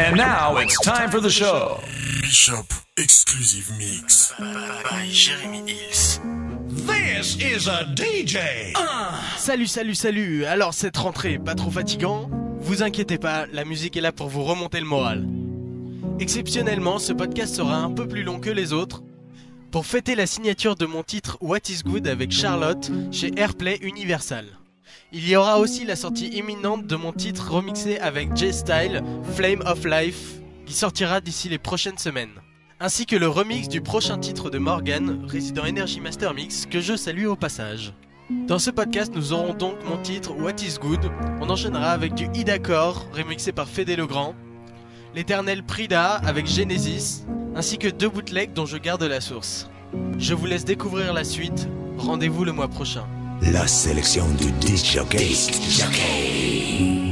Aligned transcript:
And 0.00 0.16
now 0.16 0.56
it's 0.58 0.78
time 0.80 1.10
for 1.10 1.20
the 1.20 1.28
show. 1.28 1.80
Bishop 2.22 2.72
Exclusive 2.96 3.68
Mix 3.78 4.32
by 4.38 5.08
Jeremy 5.10 5.64
Hills. 5.66 6.20
This 6.68 7.36
is 7.36 7.66
a 7.66 7.84
DJ. 7.96 8.74
Salut, 9.36 9.66
salut, 9.66 9.96
salut 9.96 10.44
Alors 10.44 10.72
cette 10.72 10.96
rentrée, 10.96 11.38
pas 11.38 11.56
trop 11.56 11.70
fatigant 11.72 12.30
Vous 12.60 12.84
inquiétez 12.84 13.18
pas, 13.18 13.46
la 13.52 13.64
musique 13.64 13.96
est 13.96 14.00
là 14.00 14.12
pour 14.12 14.28
vous 14.28 14.44
remonter 14.44 14.78
le 14.78 14.86
moral. 14.86 15.26
Exceptionnellement, 16.20 17.00
ce 17.00 17.12
podcast 17.12 17.56
sera 17.56 17.76
un 17.78 17.90
peu 17.90 18.06
plus 18.06 18.22
long 18.22 18.38
que 18.38 18.50
les 18.50 18.72
autres. 18.72 19.02
Pour 19.72 19.84
fêter 19.84 20.14
la 20.14 20.26
signature 20.26 20.76
de 20.76 20.86
mon 20.86 21.02
titre 21.02 21.38
What 21.40 21.68
is 21.70 21.82
Good 21.84 22.06
avec 22.06 22.30
Charlotte 22.30 22.88
chez 23.10 23.32
Airplay 23.36 23.78
Universal. 23.82 24.46
Il 25.10 25.26
y 25.26 25.36
aura 25.36 25.58
aussi 25.58 25.86
la 25.86 25.96
sortie 25.96 26.28
imminente 26.28 26.86
de 26.86 26.94
mon 26.94 27.12
titre 27.12 27.50
remixé 27.50 27.98
avec 27.98 28.36
J-Style, 28.36 29.02
Flame 29.34 29.62
of 29.64 29.86
Life, 29.86 30.40
qui 30.66 30.74
sortira 30.74 31.22
d'ici 31.22 31.48
les 31.48 31.56
prochaines 31.56 31.96
semaines. 31.96 32.42
Ainsi 32.78 33.06
que 33.06 33.16
le 33.16 33.26
remix 33.26 33.68
du 33.68 33.80
prochain 33.80 34.18
titre 34.18 34.50
de 34.50 34.58
Morgan, 34.58 35.24
résident 35.26 35.64
Energy 35.64 36.02
Master 36.02 36.34
Mix, 36.34 36.66
que 36.66 36.80
je 36.80 36.94
salue 36.94 37.24
au 37.24 37.36
passage. 37.36 37.94
Dans 38.46 38.58
ce 38.58 38.70
podcast, 38.70 39.10
nous 39.14 39.32
aurons 39.32 39.54
donc 39.54 39.76
mon 39.86 39.96
titre 39.96 40.34
What 40.38 40.56
is 40.60 40.76
Good? 40.78 41.10
On 41.40 41.48
enchaînera 41.48 41.92
avec 41.92 42.12
du 42.12 42.28
Idacor, 42.34 43.06
remixé 43.14 43.52
par 43.52 43.66
Fédé 43.66 43.96
Legrand, 43.96 44.34
l'éternel 45.14 45.62
Prida 45.62 46.16
avec 46.16 46.46
Genesis, 46.46 47.24
ainsi 47.56 47.78
que 47.78 47.88
deux 47.88 48.10
bootlegs 48.10 48.52
dont 48.52 48.66
je 48.66 48.76
garde 48.76 49.04
la 49.04 49.22
source. 49.22 49.70
Je 50.18 50.34
vous 50.34 50.44
laisse 50.44 50.66
découvrir 50.66 51.14
la 51.14 51.24
suite. 51.24 51.66
Rendez-vous 51.96 52.44
le 52.44 52.52
mois 52.52 52.68
prochain. 52.68 53.06
La 53.42 53.66
sélection 53.66 54.24
du 54.36 54.50
disc 54.52 54.86
jockey. 54.86 57.07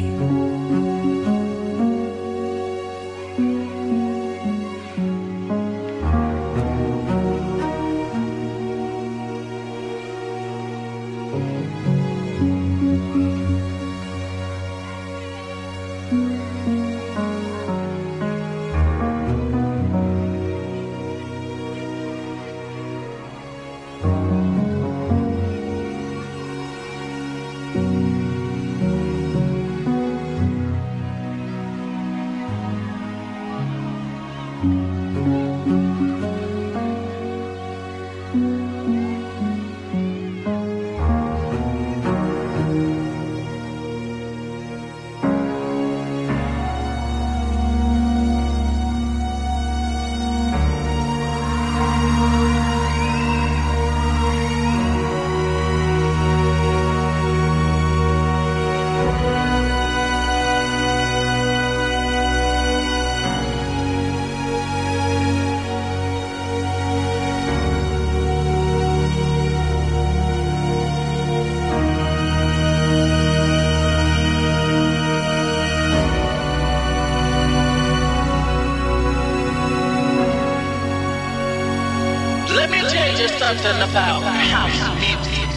Something 83.62 83.90
about 83.90 84.22
house 84.22 84.82
music. 85.00 85.48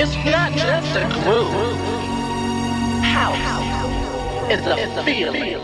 It's 0.00 0.14
not 0.24 0.52
just 0.52 0.96
a 0.96 1.04
groove. 1.22 1.84
House 3.02 4.50
is 4.50 4.66
a 4.66 5.04
feeling. 5.04 5.54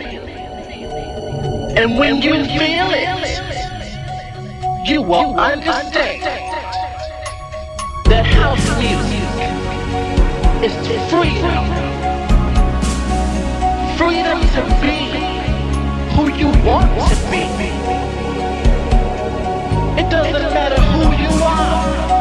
And 1.76 1.98
when 1.98 2.20
you 2.20 2.44
feel 2.44 2.88
it, 2.90 3.08
you 4.88 5.02
will 5.02 5.38
understand 5.38 6.22
that 8.06 8.26
house 8.26 8.68
music 8.78 9.28
is 10.62 10.74
freedom. 11.10 11.64
Freedom 13.96 14.40
to 14.54 14.62
be 14.82 14.98
who 16.14 16.24
you 16.36 16.48
want 16.64 16.90
to 17.10 17.16
be. 17.30 18.07
It 20.38 20.42
doesn't 20.42 20.54
matter 20.54 20.80
who 20.92 21.02
you 21.18 21.32
are. 21.42 22.14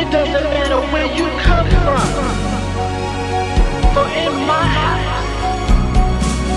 It 0.00 0.10
doesn't 0.10 0.50
matter 0.50 0.80
where 0.90 1.06
you 1.14 1.26
come 1.46 1.68
from. 1.84 2.08
For 3.94 4.06
in 4.18 4.34
my 4.48 4.64
house, 4.66 5.46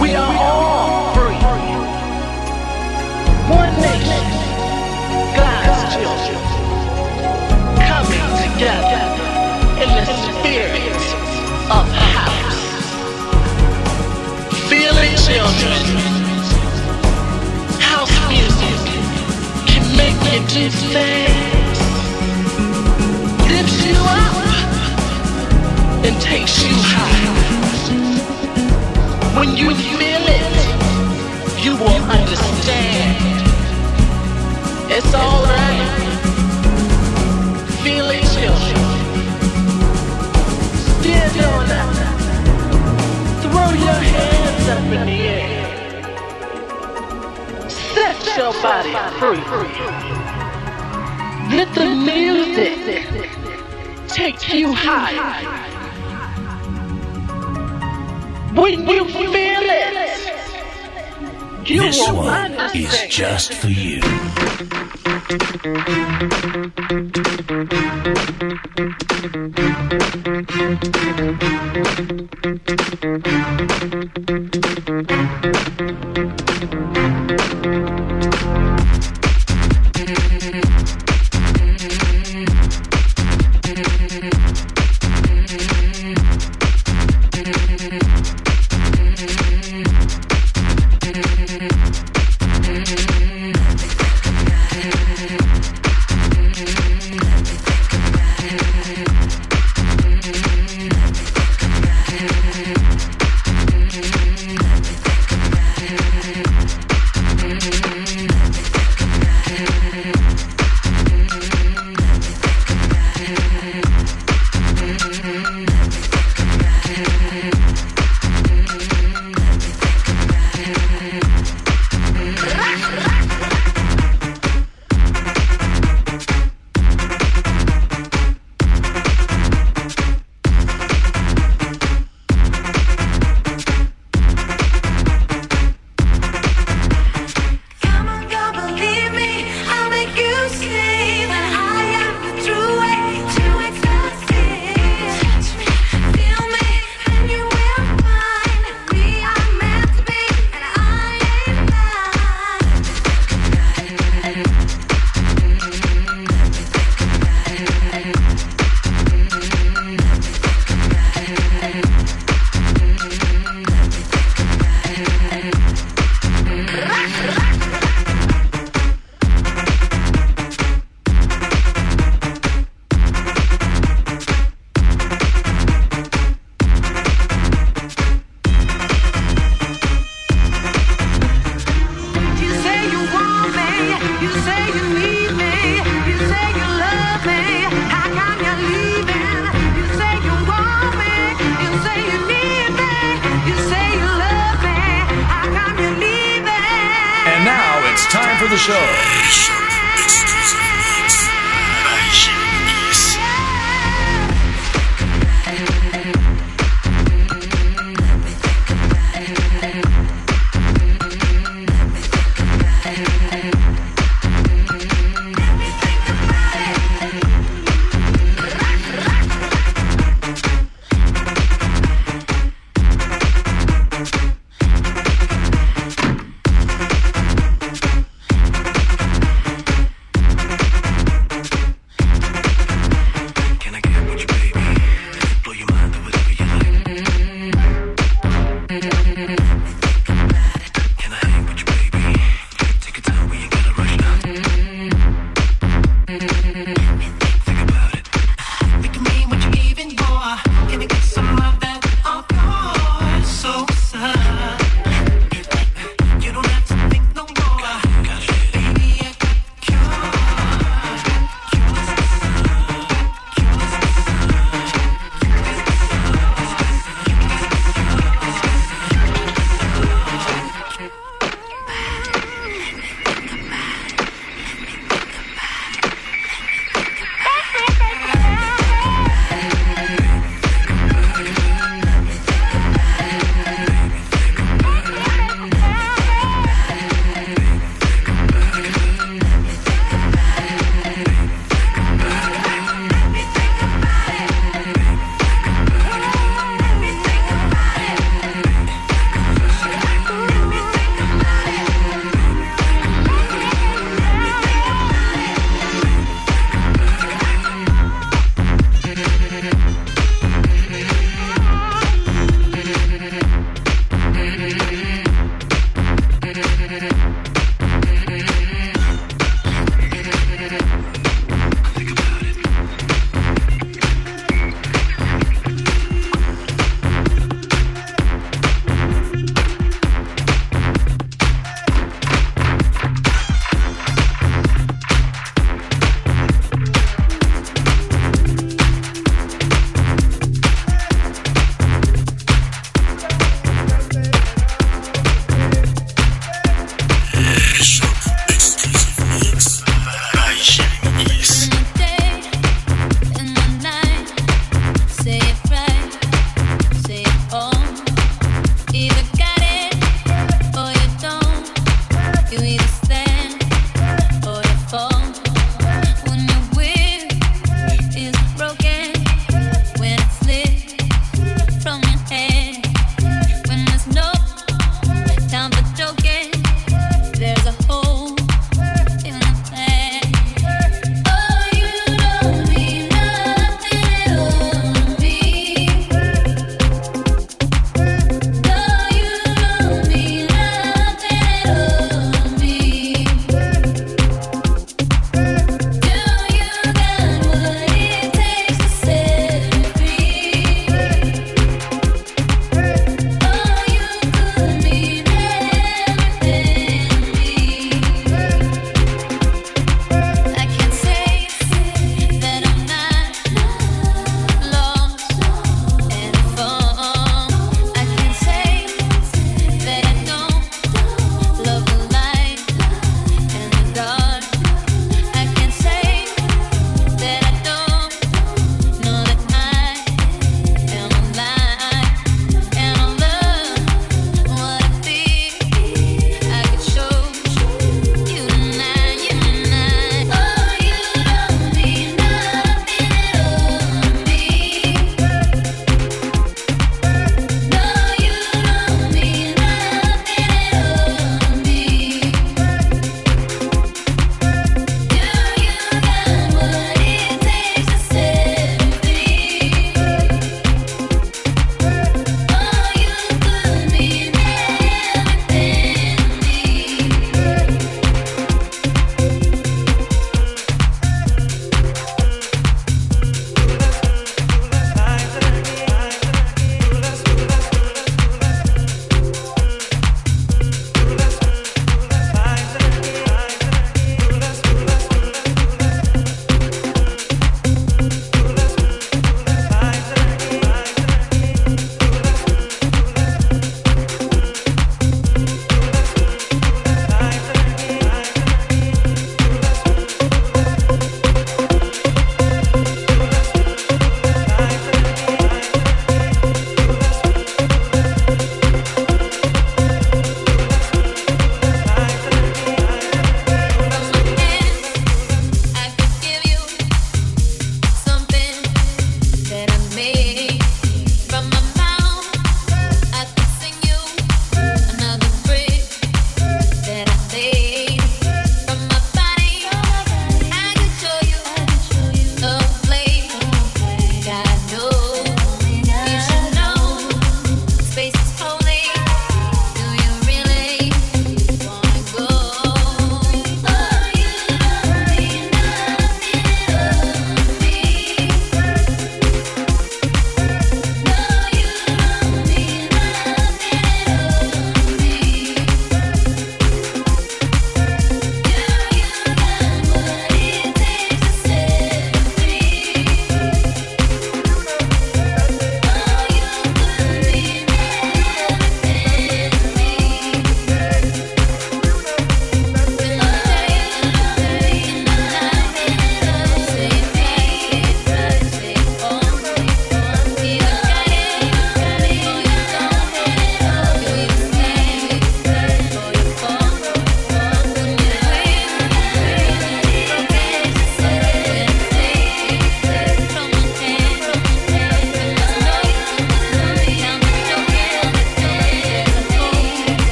we 0.00 0.14
are 0.14 0.34
all 0.34 1.12
free. 1.14 1.36
One 3.60 3.74
nation, 3.76 4.24
God's 5.36 5.80
children, 5.92 6.40
coming 7.84 8.28
together 8.40 9.04
in 9.82 9.88
the 10.00 10.04
spirit 10.32 10.96
of 11.76 11.84
house. 11.92 12.56
Feeling 14.70 15.14
children, 15.28 16.15
you. 20.44 21.30
Lifts 23.48 23.86
you 23.86 23.96
up 23.96 24.36
and 26.04 26.20
takes 26.20 26.62
you 26.62 26.74
high. 26.76 27.34
When 29.38 29.56
you 29.56 29.74
feel 29.74 30.24
it, 30.40 30.54
you 31.64 31.72
will 31.76 32.02
understand. 32.10 33.16
It's 34.90 35.14
alright. 35.14 36.06
On 41.36 41.70
up. 41.70 41.94
Throw 43.42 43.70
your 43.84 44.00
hands 44.10 44.68
up 44.70 44.84
in 44.84 45.02
the 45.06 45.18
air. 45.36 45.66
Set 47.68 48.18
your 48.38 48.52
body 48.62 48.94
free. 49.18 50.15
Let 51.56 51.74
the 51.74 51.86
music 51.86 52.76
take 54.08 54.52
you 54.52 54.74
high. 54.74 55.14
When 58.54 58.86
you 58.86 59.04
feel 59.06 59.62
it, 59.64 59.96
you 61.66 61.80
this 61.80 62.12
one 62.12 62.52
is 62.74 63.06
just 63.08 63.54
for 63.54 63.68
you. 63.68 64.02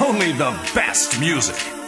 Only 0.00 0.32
the 0.32 0.50
best 0.74 1.20
music. 1.20 1.79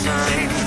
time 0.00 0.61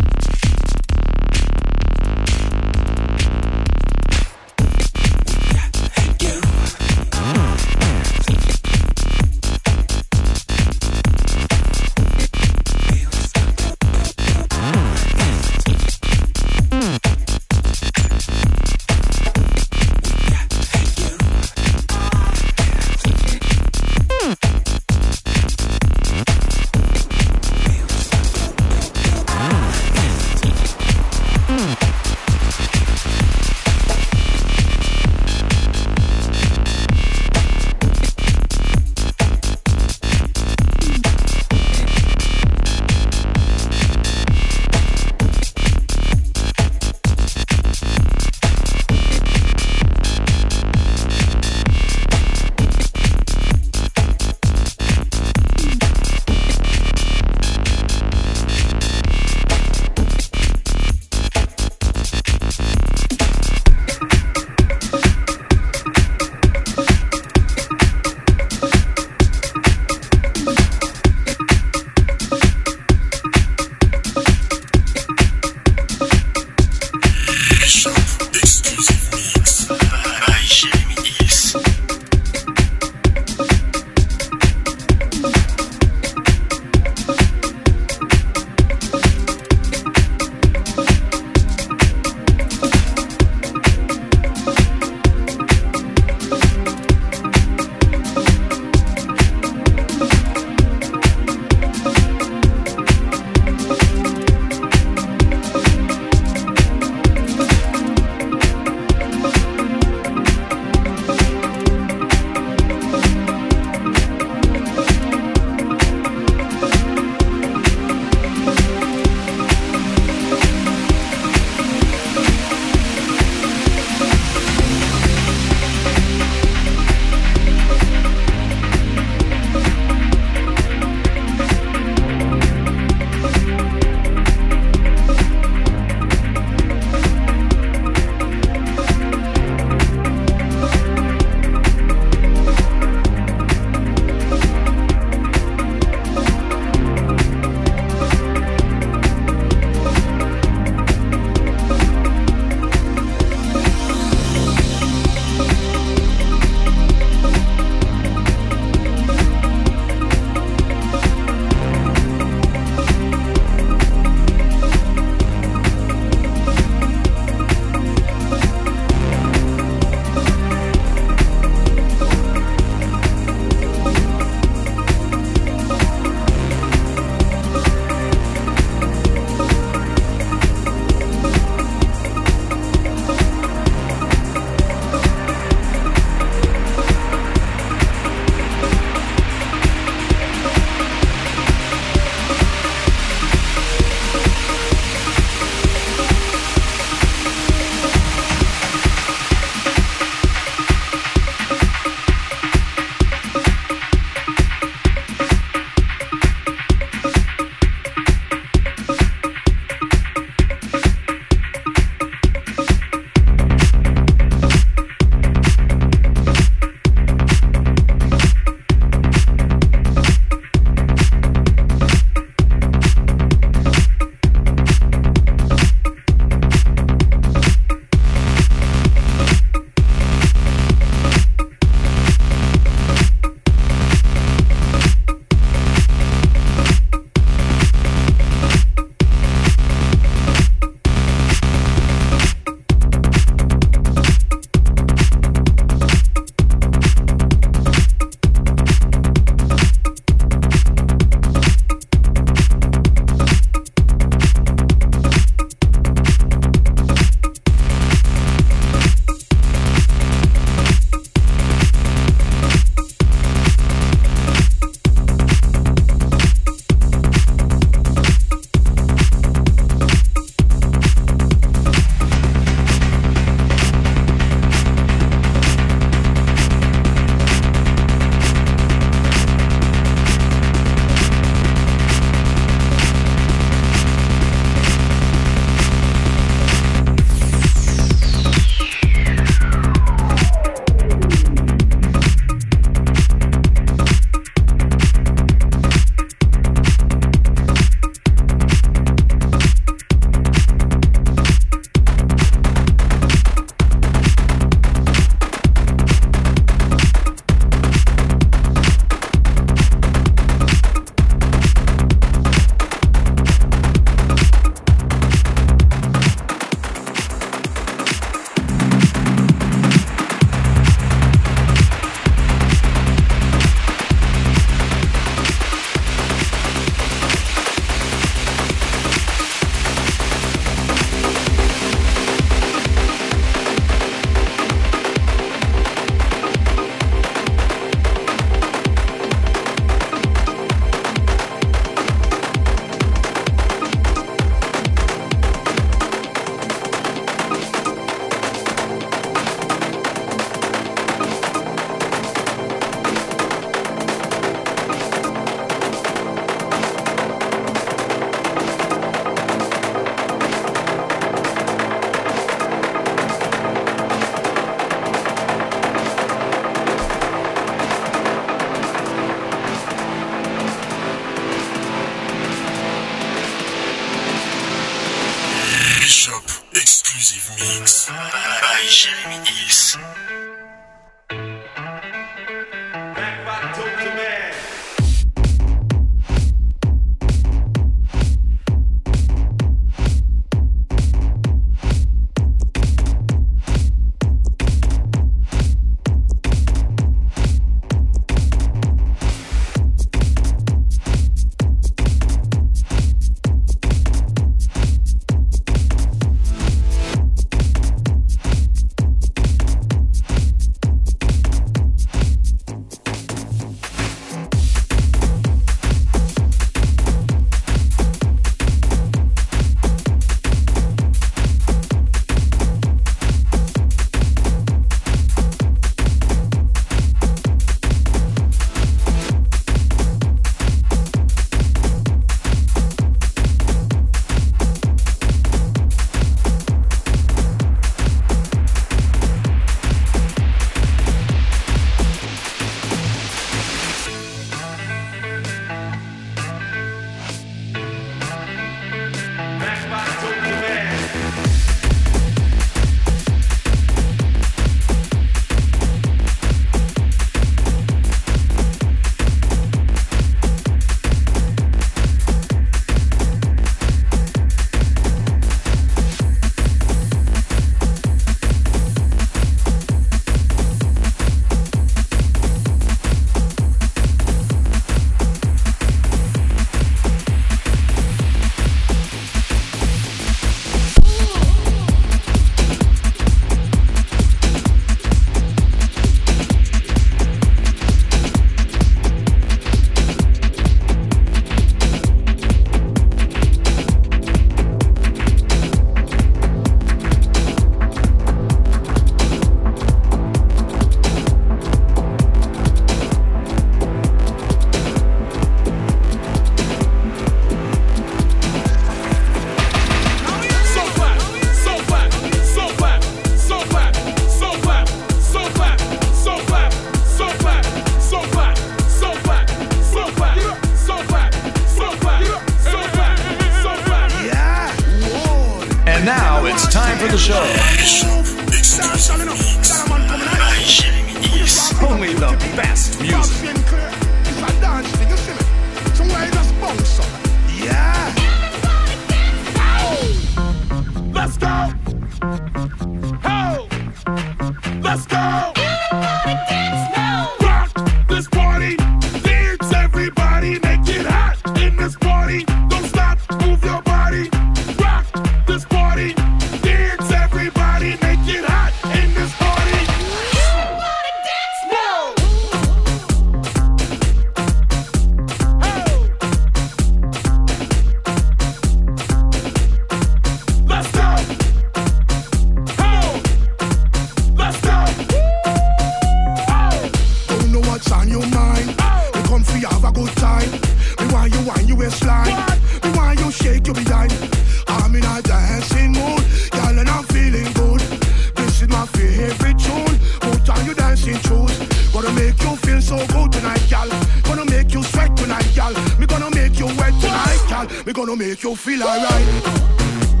girl. 597.63 597.73
Gonna 597.73 597.95
make 597.95 598.23
you 598.23 598.35
feel 598.35 598.63
alright. 598.63 600.00